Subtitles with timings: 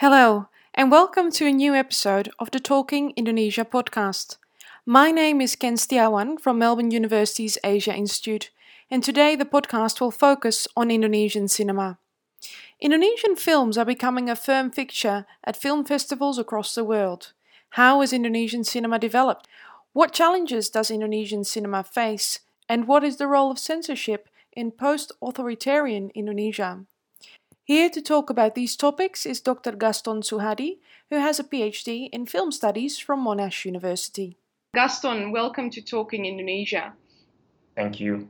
[0.00, 4.36] Hello, and welcome to a new episode of the Talking Indonesia podcast.
[4.84, 8.50] My name is Ken Setiawan from Melbourne University's Asia Institute,
[8.90, 11.96] and today the podcast will focus on Indonesian cinema.
[12.78, 17.32] Indonesian films are becoming a firm fixture at film festivals across the world.
[17.70, 19.48] How has Indonesian cinema developed?
[19.94, 22.40] What challenges does Indonesian cinema face?
[22.68, 26.84] And what is the role of censorship in post authoritarian Indonesia?
[27.66, 29.72] Here to talk about these topics is Dr.
[29.72, 30.78] Gaston Suhadi,
[31.10, 34.36] who has a PhD in film studies from Monash University.
[34.76, 36.92] Gaston, welcome to Talking Indonesia.
[37.74, 38.28] Thank you.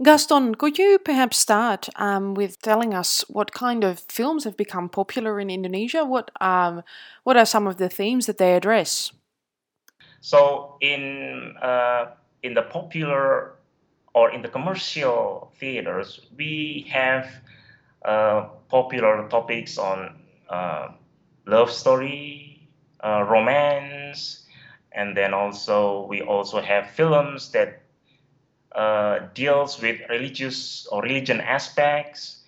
[0.00, 4.88] Gaston, could you perhaps start um, with telling us what kind of films have become
[4.88, 6.04] popular in Indonesia?
[6.04, 6.84] What um,
[7.24, 9.10] what are some of the themes that they address?
[10.20, 13.56] So, in uh, in the popular
[14.14, 17.26] or in the commercial theaters, we have
[18.02, 20.16] popular topics on
[20.48, 20.88] uh,
[21.46, 22.68] love story,
[23.04, 24.46] uh, romance,
[24.92, 27.82] and then also we also have films that
[28.72, 32.44] uh, deals with religious or religion aspects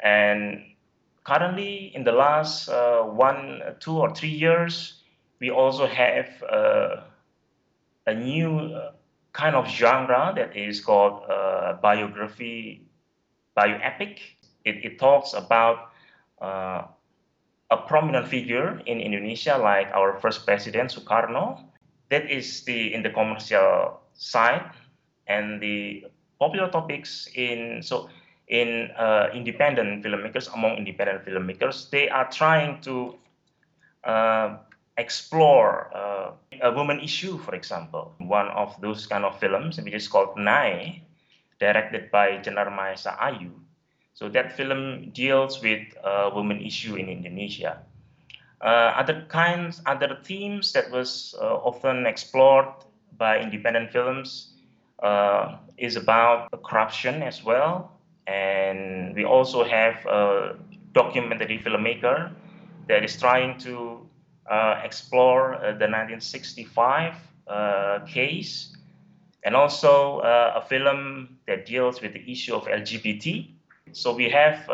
[0.00, 0.62] and
[1.24, 5.02] currently in the last uh, one two or three years
[5.40, 6.96] we also have uh,
[8.06, 8.76] a new
[9.32, 12.86] kind of genre that is called uh, biography,
[13.56, 14.18] bioepic.
[14.64, 15.92] It, it talks about
[16.40, 16.86] uh,
[17.70, 21.64] a prominent figure in Indonesia, like our first president Sukarno.
[22.10, 24.68] That is the in the commercial side,
[25.26, 26.04] and the
[26.38, 28.12] popular topics in so
[28.52, 33.16] in uh, independent filmmakers among independent filmmakers, they are trying to
[34.04, 34.58] uh,
[34.98, 38.12] explore uh, a woman issue, for example.
[38.18, 41.02] One of those kind of films, which is called Nay,
[41.58, 43.61] directed by Djenar Maesa Ayu.
[44.14, 47.78] So that film deals with a woman issue in Indonesia.
[48.60, 52.68] Uh, other kinds, other themes that was uh, often explored
[53.18, 54.52] by independent films
[55.02, 57.90] uh, is about corruption as well.
[58.28, 60.56] And we also have a
[60.92, 62.30] documentary filmmaker
[62.86, 64.06] that is trying to
[64.48, 67.14] uh, explore uh, the 1965
[67.48, 68.76] uh, case
[69.44, 73.48] and also a film that deals with the issue of LGBT.
[73.92, 74.66] So we have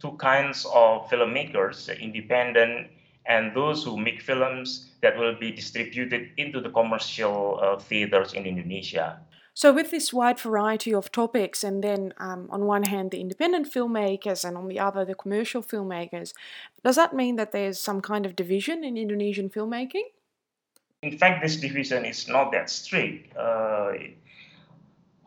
[0.00, 2.90] two kinds of filmmakers, independent
[3.26, 8.46] and those who make films that will be distributed into the commercial uh, theaters in
[8.46, 9.20] Indonesia.
[9.52, 13.72] So, with this wide variety of topics, and then um, on one hand the independent
[13.72, 16.34] filmmakers, and on the other the commercial filmmakers,
[16.84, 20.04] does that mean that there's some kind of division in Indonesian filmmaking?
[21.02, 23.34] In fact, this division is not that strict.
[23.34, 23.92] Uh,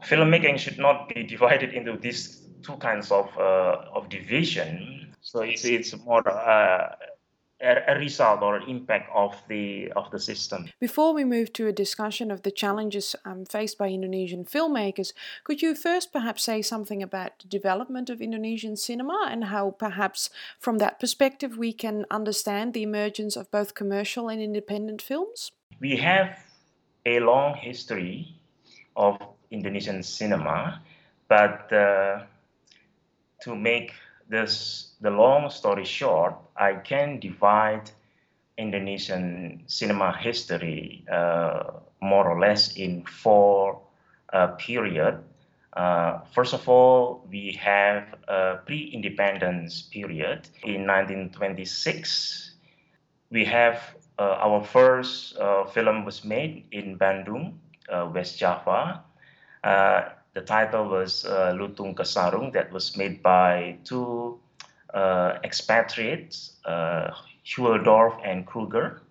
[0.06, 5.16] filmmaking should not be divided into these two kinds of uh, of division.
[5.22, 6.96] So it's it's more uh,
[7.62, 10.70] a result or impact of the of the system.
[10.80, 15.62] Before we move to a discussion of the challenges um, faced by Indonesian filmmakers, could
[15.62, 20.78] you first perhaps say something about the development of Indonesian cinema and how perhaps from
[20.78, 25.52] that perspective we can understand the emergence of both commercial and independent films?
[25.81, 26.40] We have
[27.06, 28.36] a long history
[28.96, 29.18] of
[29.52, 30.81] Indonesian cinema,
[31.28, 32.24] but uh,
[33.42, 33.94] to make
[34.30, 37.92] this the long story short, I can divide
[38.58, 41.64] Indonesian cinema history uh,
[42.02, 43.82] more or less in four
[44.34, 45.24] uh.
[45.74, 52.52] Uh, first of all, we have a pre-independence period in 1926.
[53.32, 53.80] We have
[54.18, 57.54] uh, our first uh, film was made in Bandung,
[57.90, 59.04] uh, West Java
[60.34, 64.40] the title was uh, Lutung Kasarung, that was made by two
[64.94, 67.12] uh, expatriates, uh,
[67.45, 69.01] Heuveldorp and Kruger.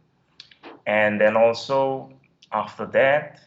[0.86, 2.12] And then also
[2.52, 3.40] after that,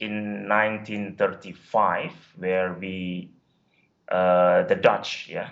[0.00, 3.30] in 1935, where we,
[4.10, 5.50] uh, the Dutch, yeah,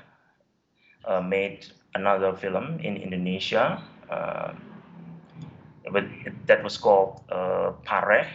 [1.05, 4.53] uh, made another film in Indonesia, uh,
[5.93, 6.05] but
[6.47, 8.29] that was called uh, Pare.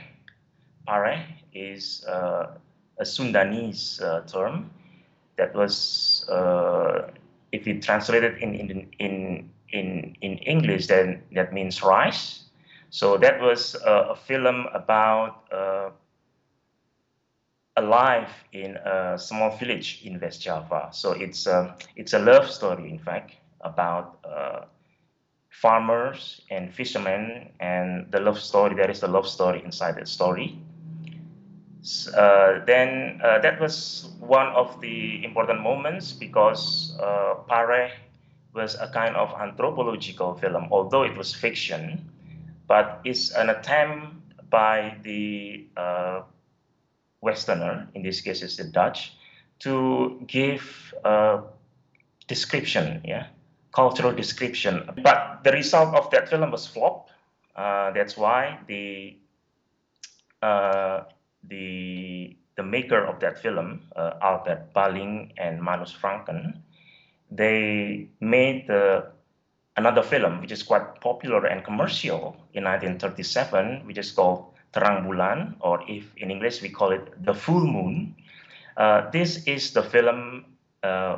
[0.88, 2.58] Pare is uh,
[3.00, 4.70] a Sundanese uh, term
[5.38, 7.12] that was, uh,
[7.52, 12.44] if you translate it in, in, in, in, in English, then that means rice.
[12.90, 15.90] So that was a, a film about uh,
[17.78, 20.90] a life in a small village in West Java.
[20.92, 24.62] So it's a, um, it's a love story, in fact, about uh,
[25.50, 28.76] farmers and fishermen and the love story.
[28.76, 30.58] There is a love story inside that story.
[31.86, 37.92] Uh, then uh, that was one of the important moments because uh, Pare
[38.54, 42.10] was a kind of anthropological film, although it was fiction,
[42.68, 44.16] but it's an attempt
[44.50, 46.22] by the uh,
[47.22, 49.14] Westerner, in this case it's the Dutch,
[49.60, 51.42] to give a
[52.28, 53.28] description, yeah,
[53.74, 54.90] cultural description.
[55.04, 57.10] But the result of that film was flop.
[57.56, 59.18] Uh, that's why the
[60.42, 61.04] uh,
[61.50, 66.62] the the maker of that film, uh, Albert Balink and Mannus Franken,
[67.30, 69.12] they made the,
[69.76, 75.56] another film which is quite popular and commercial in 1937, which is called Terang Bulan,
[75.60, 78.16] or if in English we call it The Full Moon.
[78.78, 80.46] Uh, this is the film
[80.84, 81.18] uh,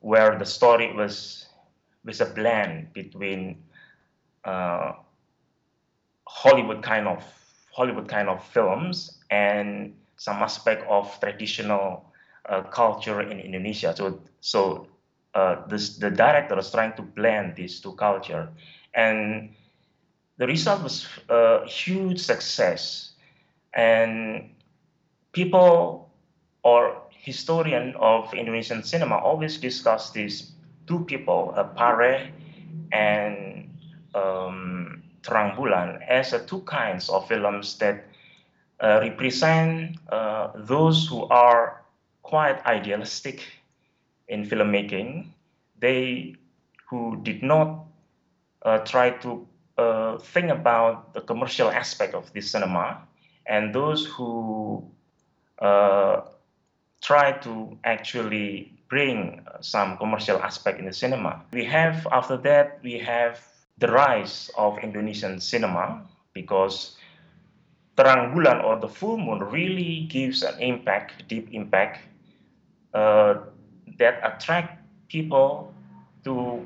[0.00, 1.46] where the story was
[2.04, 3.62] was a blend between
[4.44, 4.92] uh,
[6.26, 7.22] Hollywood kind of
[7.72, 12.04] Hollywood kind of films and some aspect of traditional
[12.44, 13.96] uh, culture in Indonesia.
[13.96, 14.86] So so
[15.32, 18.52] uh, this, the director was trying to blend these two culture,
[18.92, 19.48] and
[20.36, 23.16] the result was a huge success.
[23.72, 24.52] And
[25.32, 26.12] people
[26.62, 30.52] or historian of Indonesian cinema always discuss these
[30.86, 32.28] two people, uh, Pare
[32.92, 33.70] and
[34.14, 38.11] um, Terang Bulan, as uh, two kinds of films that
[38.82, 41.82] uh, represent uh, those who are
[42.22, 43.46] quite idealistic
[44.28, 45.28] in filmmaking,
[45.78, 46.34] they
[46.90, 47.86] who did not
[48.62, 49.46] uh, try to
[49.78, 53.00] uh, think about the commercial aspect of this cinema,
[53.46, 54.84] and those who
[55.60, 56.20] uh,
[57.00, 61.42] try to actually bring some commercial aspect in the cinema.
[61.52, 63.40] We have after that we have
[63.78, 66.02] the rise of Indonesian cinema
[66.34, 66.96] because
[67.96, 72.00] terang or the full moon really gives an impact, deep impact
[72.94, 73.34] uh,
[73.98, 75.72] that attract people
[76.24, 76.64] to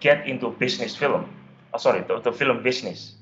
[0.00, 1.30] get into business film.
[1.72, 3.14] Oh, sorry, the, the film business.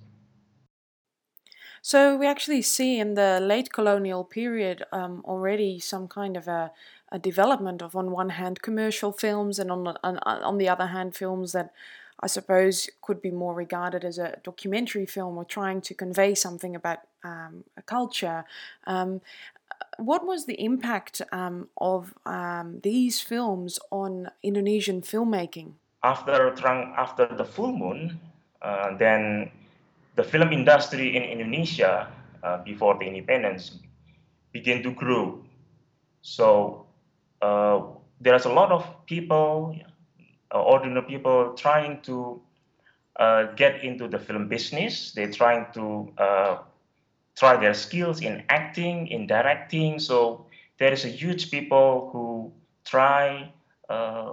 [1.82, 6.70] So we actually see in the late colonial period um, already some kind of a,
[7.10, 11.16] a, development of, on one hand, commercial films, and on on, on the other hand,
[11.16, 11.72] films that
[12.22, 16.76] I suppose could be more regarded as a documentary film or trying to convey something
[16.76, 18.44] about um, a culture.
[18.86, 19.20] Um,
[19.98, 25.72] what was the impact um, of um, these films on Indonesian filmmaking?
[26.04, 26.50] After
[26.96, 28.18] after the full moon,
[28.60, 29.50] uh, then
[30.16, 32.08] the film industry in Indonesia
[32.42, 33.78] uh, before the independence
[34.52, 35.40] began to grow.
[36.22, 36.86] So
[37.40, 37.80] uh,
[38.20, 39.76] there's a lot of people,
[40.58, 42.40] ordinary people, trying to
[43.16, 45.12] uh, get into the film business.
[45.12, 46.58] They're trying to uh,
[47.36, 49.98] try their skills in acting, in directing.
[49.98, 50.46] So
[50.78, 52.52] there is a huge people who
[52.84, 53.52] try
[53.88, 54.32] uh,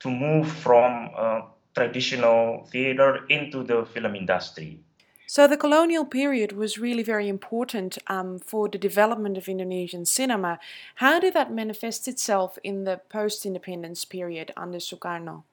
[0.00, 1.40] to move from uh,
[1.74, 4.80] traditional theater into the film industry.
[5.26, 10.58] So the colonial period was really very important um, for the development of Indonesian cinema.
[10.96, 15.44] How did that manifest itself in the post-independence period under Sukarno?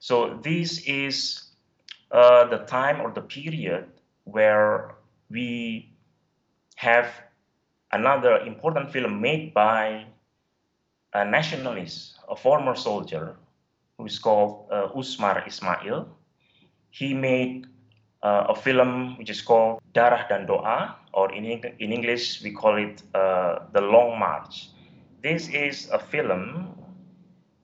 [0.00, 1.52] So this is
[2.10, 3.84] uh, the time or the period
[4.24, 4.96] where
[5.28, 5.92] we
[6.76, 7.12] have
[7.92, 10.06] another important film made by
[11.12, 13.36] a nationalist, a former soldier,
[13.98, 16.08] who is called uh, Usmar Ismail.
[16.88, 17.66] He made
[18.22, 22.76] uh, a film which is called Darah dan Doa, or in, in English we call
[22.76, 24.70] it uh, The Long March.
[25.22, 26.72] This is a film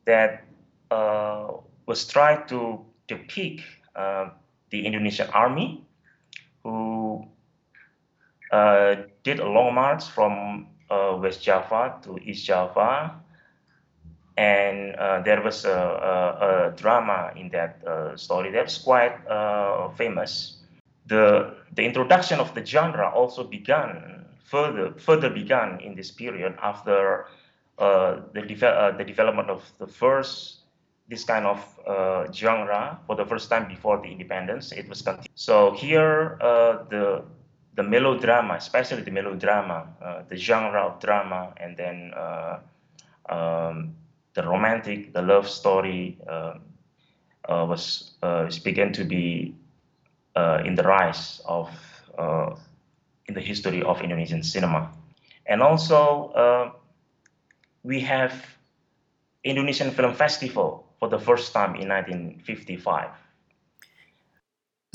[0.05, 0.45] that
[0.91, 1.49] uh,
[1.87, 3.63] was tried to depict
[3.95, 4.31] uh,
[4.71, 5.85] the Indonesian army
[6.63, 7.27] who
[8.53, 13.15] uh, did a long march from uh, West Java to East Java,
[14.37, 19.27] and uh, there was a, a, a, drama in that uh, story that was quite
[19.27, 20.59] uh, famous.
[21.07, 27.27] The the introduction of the genre also began further further began in this period after
[27.79, 30.66] the the development of the first
[31.09, 31.61] this kind of
[32.35, 34.73] genre for the first time before the independence.
[34.73, 35.31] It was continued.
[35.35, 36.37] So here
[36.91, 37.23] the
[37.77, 42.59] the melodrama, especially the melodrama, uh, the genre of drama, and then uh,
[43.29, 43.95] um,
[44.35, 46.55] the romantic, the love story uh,
[47.49, 49.55] uh was uh, began to be
[50.35, 51.71] uh, in the rise of
[53.29, 54.91] in the history of Indonesian cinema,
[55.47, 56.73] and also
[57.83, 58.33] we have
[59.51, 63.11] Indonesian Film Festival for the first time in 1955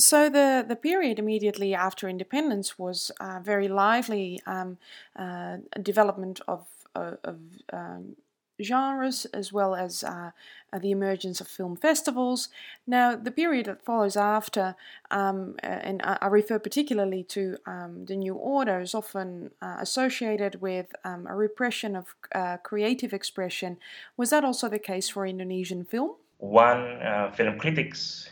[0.01, 4.77] so the, the period immediately after independence was uh, very lively um,
[5.15, 6.65] uh, development of,
[6.95, 7.37] of, of
[7.71, 8.15] um,
[8.63, 10.31] genres as well as uh,
[10.73, 12.47] uh, the emergence of film festivals.
[12.87, 14.75] Now, the period that follows after,
[15.09, 20.61] um, uh, and I, refer particularly to um, the New Order, is often uh, associated
[20.61, 23.79] with um, a repression of uh, creative expression.
[24.15, 26.15] Was that also the case for Indonesian film?
[26.37, 28.29] One uh, film critics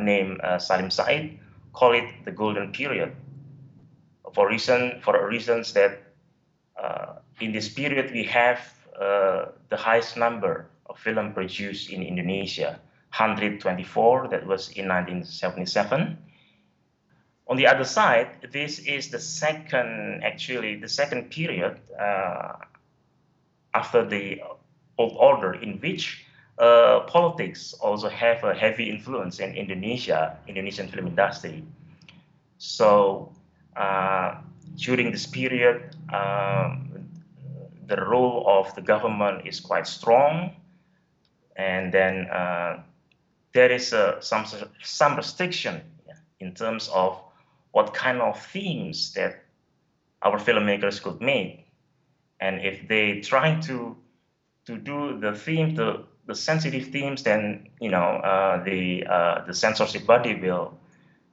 [0.00, 1.38] named Salim Said
[1.72, 3.14] call it the golden period
[4.34, 6.02] for reason for reasons that
[7.40, 8.58] in this period we have
[8.98, 16.18] the highest number of film produced in Indonesia, 124, that was in 1977.
[17.48, 22.54] On the other side, this is the second, actually, the second period uh,
[23.74, 24.42] after the
[24.98, 26.26] old order in which
[26.58, 31.62] uh, politics also have a heavy influence in Indonesia, Indonesian film industry.
[32.58, 33.32] So
[33.76, 34.36] uh,
[34.76, 36.85] during this period, um,
[37.86, 40.54] the role of the government is quite strong
[41.56, 42.82] and then uh,
[43.52, 44.44] there is uh, some
[44.82, 45.80] some restriction
[46.40, 47.18] in terms of
[47.72, 49.44] what kind of themes that
[50.22, 51.66] our filmmakers could make,
[52.40, 53.96] and if they try to
[54.66, 59.54] to do the theme the the sensitive themes, then you know uh, the uh, the
[59.54, 60.78] censorship body will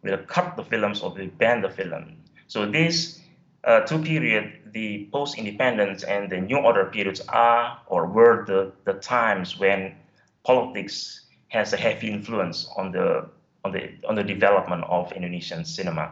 [0.04, 2.16] will cut the films or will ban the film.
[2.48, 3.20] So these
[3.64, 9.00] uh, two periods, the post-independence and the new order periods, are or were the the
[9.00, 9.96] times when
[10.44, 13.30] politics has a heavy influence on the
[13.64, 16.12] on the on the development of Indonesian cinema.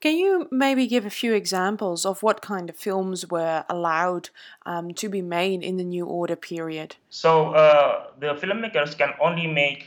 [0.00, 4.28] Can you maybe give a few examples of what kind of films were allowed
[4.66, 6.96] um, to be made in the New Order period?
[7.08, 9.86] So uh, the filmmakers can only make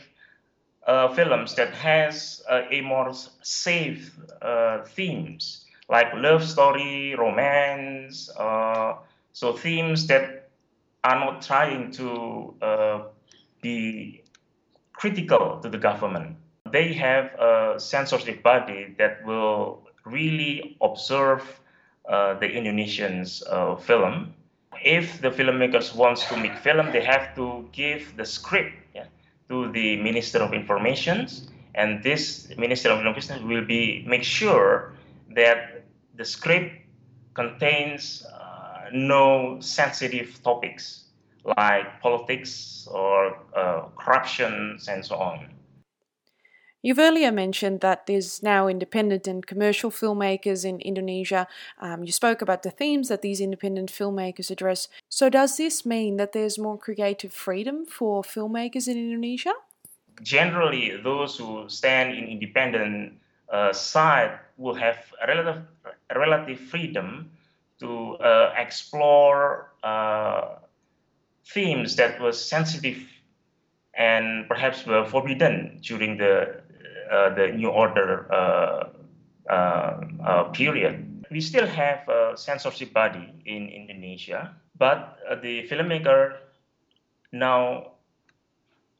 [0.86, 4.10] uh, films that has uh, a more safe
[4.42, 8.30] uh, themes like love story, romance.
[8.36, 8.94] Uh,
[9.32, 10.50] so themes that
[11.04, 13.02] are not trying to uh,
[13.60, 14.22] be
[14.92, 16.36] critical to the government.
[16.70, 21.42] They have a censorship body that will really observe
[22.08, 24.34] uh, the Indonesians uh, film.
[24.84, 29.06] If the filmmakers wants to make film, they have to give the script yeah,
[29.48, 31.28] to the Minister of Information,
[31.74, 34.94] and this Minister of Information will be make sure
[35.34, 35.84] that
[36.16, 36.74] the script
[37.34, 41.04] contains uh, no sensitive topics
[41.44, 45.48] like politics or uh, corruptions and so on.
[46.84, 51.46] You've earlier mentioned that there's now independent and commercial filmmakers in Indonesia.
[51.78, 54.88] Um, you spoke about the themes that these independent filmmakers address.
[55.08, 59.52] So, does this mean that there's more creative freedom for filmmakers in Indonesia?
[60.22, 63.21] Generally, those who stand in independent
[63.72, 65.62] side will have relative,
[66.14, 67.30] relative freedom
[67.82, 70.56] to uh, explore uh,
[71.44, 73.02] themes that were sensitive
[73.94, 76.62] and perhaps were forbidden during the
[77.10, 78.88] uh, the New Order uh,
[79.50, 81.26] uh, uh period.
[81.30, 86.36] We still have a censorship body in Indonesia, but uh, the filmmaker
[87.32, 87.92] now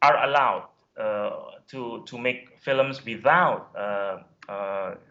[0.03, 0.69] are allowed
[0.99, 3.71] uh, to to make films without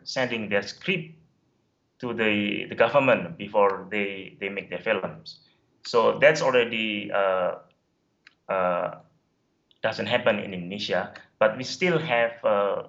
[0.03, 1.13] sending their script
[1.99, 5.39] to the, the government before they, they make their films.
[5.83, 7.55] So that's already uh,
[8.49, 8.95] uh,
[9.81, 12.83] doesn't happen in Indonesia, but we still have uh,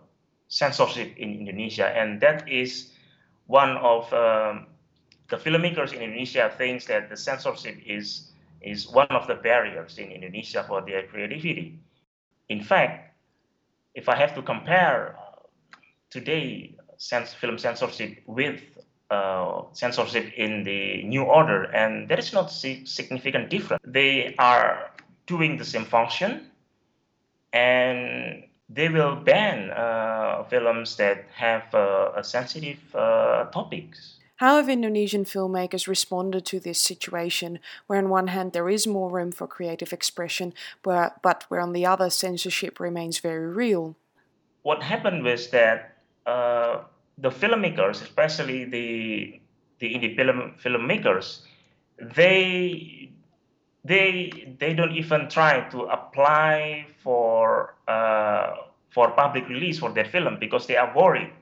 [0.48, 2.92] censorship in Indonesia, and that is
[3.46, 4.66] one of um,
[5.28, 10.12] the filmmakers in Indonesia thinks that the censorship is is one of the barriers in
[10.12, 11.80] Indonesia for their creativity.
[12.48, 13.16] In fact,
[13.94, 15.21] if I have to compare uh,
[16.12, 16.76] today
[17.40, 18.60] film censorship with
[19.10, 23.82] uh, censorship in the new order, and there is not significant difference.
[23.84, 24.90] They are
[25.26, 26.50] doing the same function,
[27.52, 34.18] and they will ban uh, films that have uh, sensitive uh, topics.
[34.36, 39.10] How have Indonesian filmmakers responded to this situation, where on one hand there is more
[39.10, 43.94] room for creative expression, but, but where on the other censorship remains very real?
[44.62, 45.91] What happened was that
[46.26, 46.84] uh,
[47.18, 49.40] the filmmakers, especially the
[49.78, 51.42] the indie film filmmakers,
[51.98, 53.10] they
[53.84, 58.54] they they don't even try to apply for uh,
[58.90, 61.32] for public release for their film because they are worried.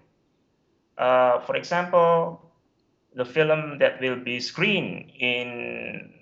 [0.99, 2.41] Uh, for example,
[3.15, 6.13] the film that will be screened in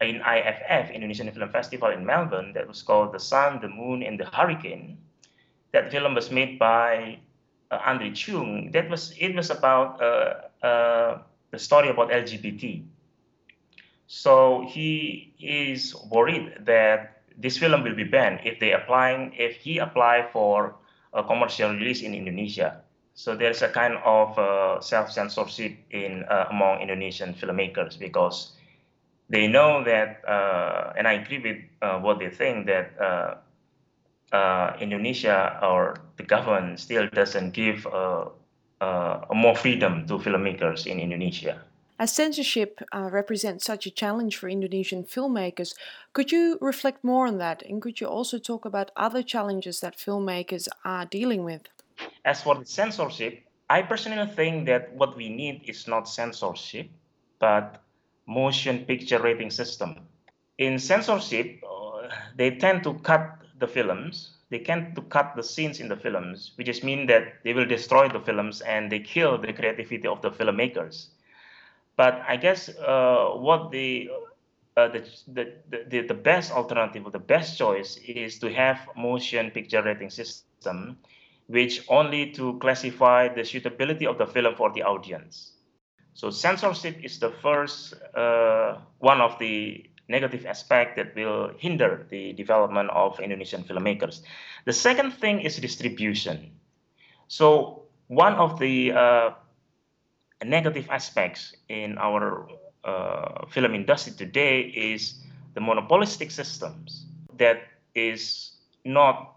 [0.00, 4.18] in IFF Indonesian Film Festival in Melbourne that was called The Sun, the Moon, and
[4.18, 4.96] the Hurricane.
[5.72, 7.29] That film was made by uh,
[7.78, 11.18] Andri Cung, that was it was about uh, uh,
[11.50, 12.82] the story about LGBT.
[14.06, 19.78] So he is worried that this film will be banned if they applying if he
[19.78, 20.74] apply for
[21.14, 22.82] a commercial release in Indonesia.
[23.14, 28.52] So there's a kind of uh, self censorship in uh, among Indonesian filmmakers because
[29.28, 32.92] they know that, uh, and I agree with uh, what they think that
[34.32, 37.86] uh, uh, Indonesia or the government still doesn't give
[39.34, 41.60] more freedom to filmmakers in Indonesia.
[42.00, 45.74] As censorship uh, represents such a challenge for Indonesian filmmakers,
[46.14, 47.62] could you reflect more on that?
[47.62, 51.68] And could you also talk about other challenges that filmmakers are dealing with?
[52.24, 56.88] As for the censorship, I personally think that what we need is not censorship,
[57.38, 57.82] but
[58.26, 59.96] motion picture rating system.
[60.56, 64.38] In censorship, uh, they tend to cut the films.
[64.50, 67.66] They tend to cut the scenes in the films, which just mean that they will
[67.66, 71.08] destroy the films and they kill the creativity of the filmmakers.
[71.96, 74.10] But I guess uh, what the,
[74.76, 75.52] uh, the, the,
[75.88, 80.98] the, the best alternative or the best choice is to have motion picture rating system,
[81.46, 85.52] which only to classify the suitability of the film for the audience.
[86.14, 92.32] So censorship is the first uh, one of the negative aspect that will hinder the
[92.34, 94.22] development of Indonesian filmmakers.
[94.66, 96.50] The second thing is distribution.
[97.28, 99.30] So one of the uh,
[100.44, 102.48] negative aspects in our
[102.84, 105.22] uh, film industry today is
[105.54, 107.06] the monopolistic systems
[107.38, 107.62] that
[107.94, 109.36] is not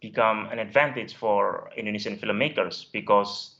[0.00, 3.57] become an advantage for Indonesian filmmakers because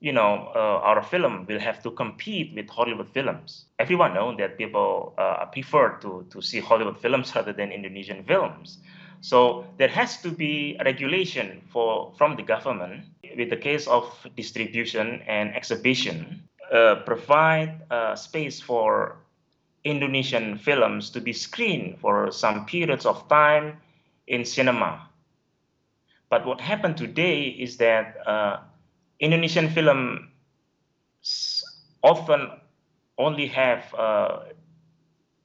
[0.00, 3.66] you know uh, our film will have to compete with Hollywood films.
[3.78, 8.78] Everyone knows that people uh, prefer to to see Hollywood films rather than Indonesian films.
[9.20, 13.04] So there has to be regulation for from the government
[13.36, 14.04] with the case of
[14.36, 16.42] distribution and exhibition,
[16.72, 19.16] uh, provide uh, space for
[19.84, 23.78] Indonesian films to be screened for some periods of time
[24.26, 25.08] in cinema.
[26.30, 28.60] But what happened today is that uh,
[29.20, 30.28] Indonesian films
[32.02, 32.50] often
[33.18, 34.40] only have uh,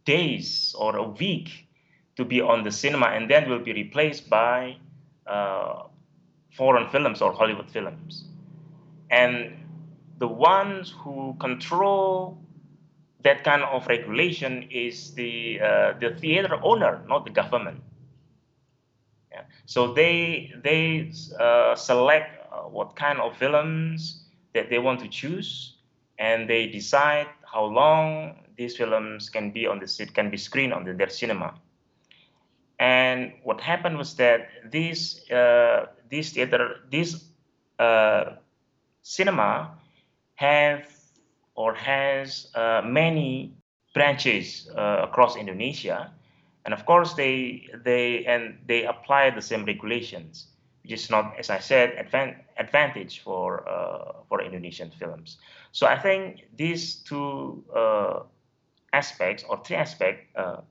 [0.06, 1.68] days or a week
[2.16, 4.78] to be on the cinema and then will be replaced by
[5.28, 5.84] uh,
[6.56, 8.26] foreign films or Hollywood films.
[9.12, 9.58] And
[10.20, 12.38] the ones who control
[13.24, 17.82] that kind of regulation is the uh, the theater owner, not the government.
[19.32, 19.44] Yeah.
[19.66, 25.78] So they they uh, select what kind of films that they want to choose,
[26.18, 30.74] and they decide how long these films can be on the seat, can be screened
[30.74, 31.54] on the, their cinema.
[32.80, 37.24] And what happened was that this uh, this theater this
[37.80, 38.36] uh,
[39.02, 39.78] cinema
[40.36, 40.84] have
[41.56, 43.56] or has uh, many
[43.94, 46.12] branches uh, across Indonesia,
[46.66, 50.48] and of course they they and they apply the same regulations,
[50.86, 55.38] which is not, as I said, advan- advantage for uh, for Indonesian films.
[55.72, 58.20] So I think these two uh,
[58.94, 60.62] aspects or three aspects, uh,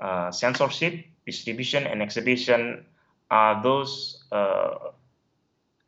[0.00, 2.84] uh, censorship, distribution, and exhibition,
[3.30, 4.24] are those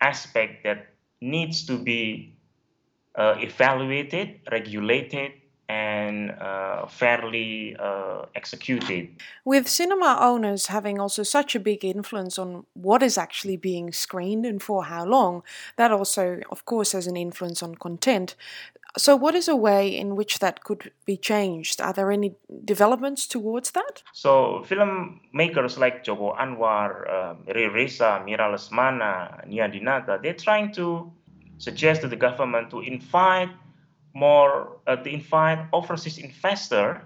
[0.00, 2.34] aspects that needs to be
[3.14, 5.32] uh, evaluated, regulated,
[5.70, 9.08] and uh, fairly uh, executed.
[9.44, 14.44] With cinema owners having also such a big influence on what is actually being screened
[14.44, 15.42] and for how long,
[15.76, 18.34] that also, of course, has an influence on content.
[18.98, 21.80] So, what is a way in which that could be changed?
[21.80, 24.02] Are there any developments towards that?
[24.12, 27.34] So, filmmakers like Joko Anwar, uh,
[27.76, 31.12] Reza, Mira Lesmana, Nia Dinata, they're trying to
[31.58, 33.50] suggest to the government to invite
[34.14, 37.02] more uh, to invite overseas investor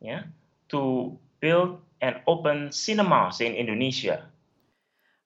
[0.00, 0.22] yeah
[0.68, 4.28] to build and open cinemas in Indonesia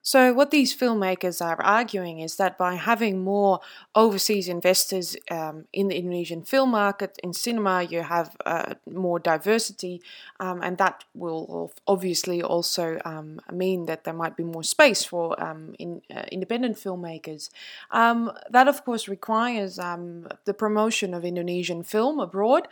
[0.03, 3.59] so, what these filmmakers are arguing is that by having more
[3.93, 10.01] overseas investors um, in the Indonesian film market, in cinema, you have uh, more diversity,
[10.39, 15.39] um, and that will obviously also um, mean that there might be more space for
[15.41, 17.51] um, in, uh, independent filmmakers.
[17.91, 22.67] Um, that, of course, requires um, the promotion of Indonesian film abroad.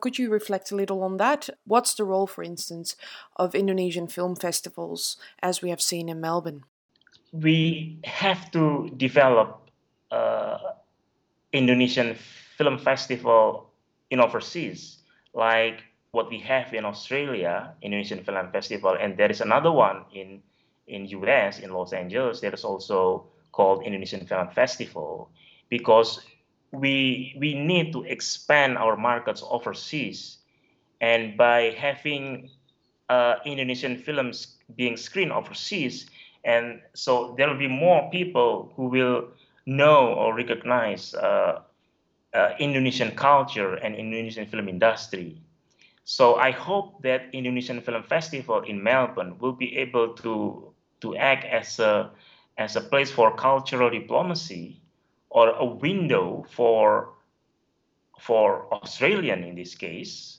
[0.00, 1.50] could you reflect a little on that?
[1.66, 2.96] What's the role, for instance,
[3.36, 6.63] of Indonesian film festivals as we have seen in Melbourne?
[7.34, 9.70] We have to develop
[10.10, 10.58] uh,
[11.52, 12.14] Indonesian
[12.56, 13.70] film festival
[14.10, 14.98] in overseas,
[15.34, 20.40] like what we have in Australia, Indonesian Film Festival, and there is another one in
[20.86, 22.40] in US in Los Angeles.
[22.40, 25.28] There is also called Indonesian Film Festival
[25.68, 26.20] because
[26.70, 30.38] we we need to expand our markets overseas
[31.00, 32.50] and by having
[33.08, 36.06] uh, Indonesian films being screened overseas,
[36.44, 39.28] and so there will be more people who will
[39.66, 41.62] know or recognize uh,
[42.34, 45.40] uh, Indonesian culture and Indonesian film industry.
[46.04, 51.44] So I hope that Indonesian Film Festival in Melbourne will be able to to act
[51.46, 52.10] as a
[52.58, 54.80] as a place for cultural diplomacy
[55.30, 57.14] or a window for
[58.20, 60.38] for Australian in this case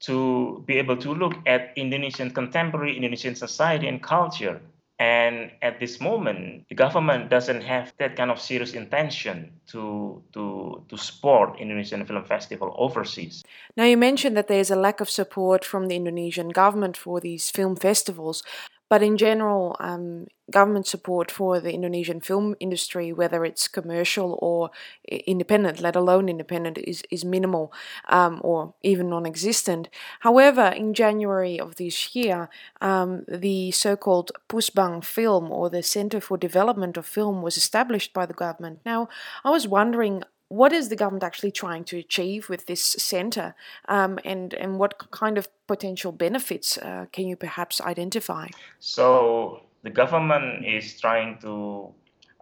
[0.00, 4.60] to be able to look at Indonesian contemporary Indonesian society and culture.
[5.02, 10.84] And at this moment, the government doesn't have that kind of serious intention to, to,
[10.88, 13.42] to support Indonesian Film Festival overseas.
[13.76, 17.50] Now, you mentioned that there's a lack of support from the Indonesian government for these
[17.50, 18.44] film festivals.
[18.92, 24.70] But in general, um, government support for the Indonesian film industry, whether it's commercial or
[25.08, 27.72] independent, let alone independent, is, is minimal
[28.10, 29.88] um, or even non existent.
[30.20, 32.50] However, in January of this year,
[32.82, 38.12] um, the so called Pusbang Film or the Center for Development of Film was established
[38.12, 38.80] by the government.
[38.84, 39.08] Now,
[39.42, 43.54] I was wondering what is the government actually trying to achieve with this centre,
[43.88, 48.48] um, and and what kind of potential benefits uh, can you perhaps identify?
[48.78, 51.88] So the government is trying to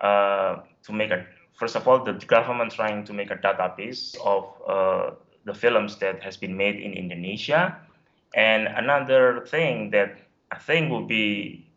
[0.03, 4.43] uh, to make a first of all the government trying to make a database of
[4.67, 7.79] uh, the films that has been made in Indonesia,
[8.35, 10.19] and another thing that
[10.51, 11.71] I think would be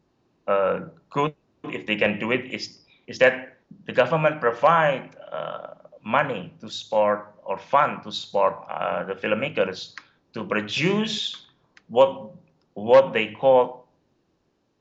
[0.48, 1.36] uh, good
[1.70, 7.34] if they can do it is is that the government provide uh, money to support
[7.44, 9.94] or fund to support uh, the filmmakers
[10.34, 11.48] to produce
[11.90, 12.32] what
[12.74, 13.88] what they call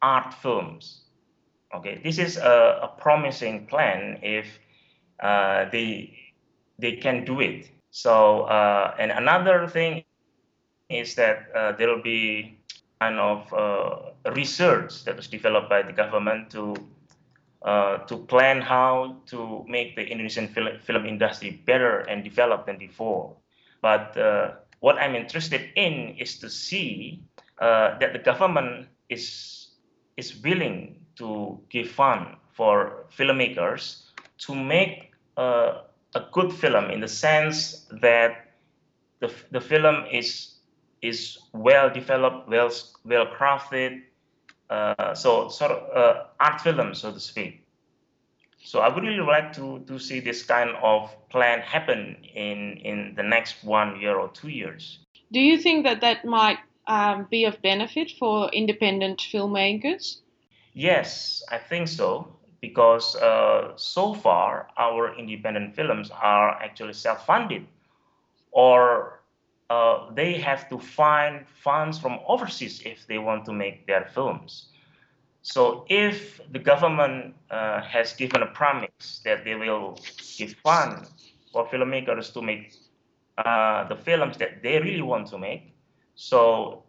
[0.01, 1.03] art films.
[1.75, 4.47] Okay, this is a, a promising plan if
[5.21, 6.19] uh, they
[6.79, 7.71] they can do it.
[7.91, 10.05] So uh, and another thing
[10.89, 12.59] is that uh, there will be
[13.01, 16.77] kind of uh, research that was developed by the government to
[17.64, 22.79] uh, to plan how to make the Indonesian film, film industry better and developed than
[22.79, 23.37] before.
[23.81, 27.22] But uh, what I'm interested in is to see
[27.59, 29.68] uh, that the government is
[30.16, 35.83] is willing to give fund for filmmakers to make uh,
[36.14, 38.53] a good film in the sense that
[39.20, 40.59] the, the film is
[41.01, 42.70] is well developed, well
[43.05, 44.03] well crafted,
[44.73, 47.65] uh, so sort of uh, art film, so to speak.
[48.65, 53.15] So I would really like to, to see this kind of plan happen in, in
[53.17, 55.01] the next one year or two years.
[55.33, 60.21] Do you think that that might um, be of benefit for independent filmmakers?
[60.75, 62.37] Yes, I think so.
[62.61, 67.67] Because uh, so far, our independent films are actually self funded
[68.53, 69.22] or
[69.73, 71.35] uh, they have to find
[71.67, 74.51] funds from overseas if they want to make their films.
[75.43, 79.99] So if the government uh, has given a promise that they will
[80.39, 81.09] give funds
[81.53, 82.75] for filmmakers to make
[83.39, 85.75] uh, the films that they really want to make,
[86.15, 86.83] so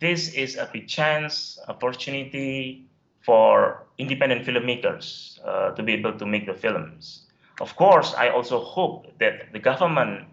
[0.00, 2.86] this is a big chance, opportunity
[3.20, 7.26] for independent filmmakers uh, to be able to make the films.
[7.60, 10.26] Of course, I also hope that the government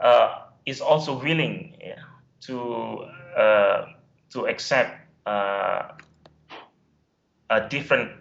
[0.00, 2.02] uh, is also willing yeah,
[2.42, 3.04] to
[3.36, 3.86] uh,
[4.30, 4.96] to accept
[5.26, 5.92] uh,
[7.50, 8.12] a different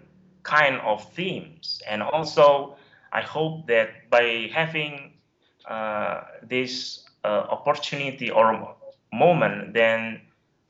[0.43, 2.75] kind of themes, and also
[3.11, 5.13] I hope that by having
[5.67, 8.75] uh, this uh, opportunity or
[9.11, 10.21] moment, then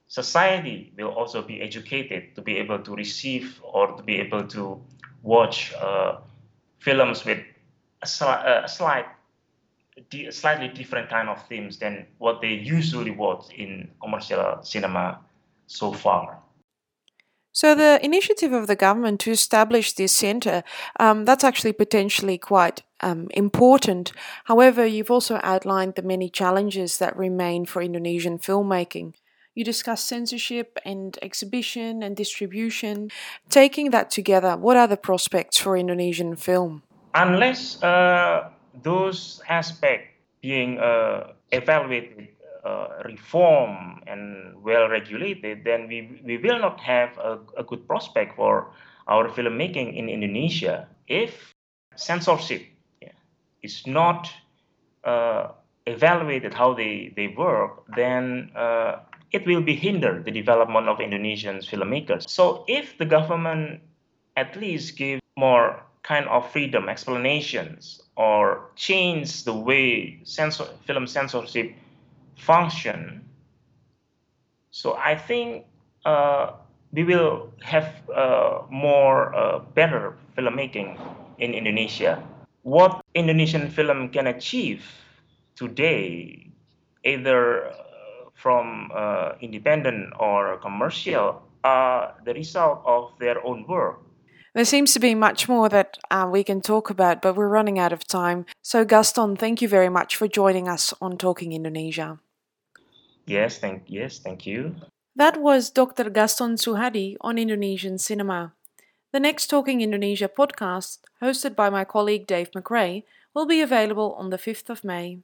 [0.08, 4.82] society will also be educated to be able to receive or to be able to
[5.21, 6.17] watch uh,
[6.79, 7.39] films with
[8.01, 9.05] a, sli- a slight
[10.31, 15.19] slightly different kind of themes than what they usually watch in commercial cinema
[15.67, 16.39] so far.
[17.51, 20.63] So the initiative of the government to establish this centre,
[20.99, 24.12] um, that's actually potentially quite um, important.
[24.45, 29.15] However, you've also outlined the many challenges that remain for Indonesian filmmaking.
[29.55, 33.09] You discuss censorship and exhibition and distribution.
[33.49, 36.83] Taking that together, what are the prospects for Indonesian film?
[37.15, 38.49] Unless uh,
[38.83, 40.07] those aspects
[40.41, 42.29] being uh, evaluated,
[42.63, 48.35] uh, reform and well regulated, then we, we will not have a, a good prospect
[48.35, 48.71] for
[49.07, 50.87] our filmmaking in Indonesia.
[51.07, 51.53] If
[51.95, 52.65] censorship
[53.01, 53.09] yeah,
[53.63, 54.29] is not
[55.03, 55.49] uh,
[55.85, 58.99] evaluated how they, they work, then uh,
[59.31, 62.29] it will be hinder the development of Indonesian filmmakers.
[62.29, 63.81] So if the government
[64.35, 71.73] at least give more kind of freedom explanations or change the way censor, film censorship
[72.38, 73.23] function,
[74.71, 75.65] So I think
[76.05, 76.53] uh,
[76.93, 80.99] we will have uh, more uh, better filmmaking
[81.39, 82.21] in Indonesia.
[82.63, 84.85] What Indonesian film can achieve
[85.55, 86.47] today,
[87.03, 87.73] either uh,
[88.33, 93.99] from uh, independent or commercial, are the result of their own work.
[94.55, 97.77] There seems to be much more that uh, we can talk about, but we're running
[97.77, 98.45] out of time.
[98.63, 102.19] So, Gaston, thank you very much for joining us on Talking Indonesia.
[103.25, 104.75] Yes, thank yes, thank you.
[105.15, 106.09] That was Dr.
[106.09, 108.53] Gaston Suhadi on Indonesian cinema.
[109.12, 113.03] The next Talking Indonesia podcast, hosted by my colleague Dave McRae,
[113.35, 115.19] will be available on the 5th of May.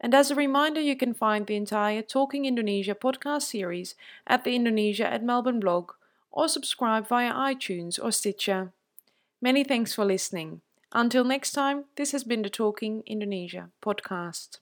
[0.00, 3.94] And as a reminder, you can find the entire Talking Indonesia podcast series
[4.26, 5.92] at the Indonesia at Melbourne blog
[6.30, 8.72] or subscribe via iTunes or Stitcher.
[9.40, 10.60] Many thanks for listening.
[10.92, 14.58] Until next time, this has been the Talking Indonesia podcast.